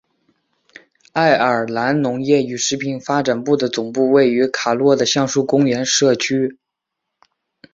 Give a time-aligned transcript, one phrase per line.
[1.13, 6.57] 爱尔兰农业与食品发展部的总部位于卡洛的橡树公园社区。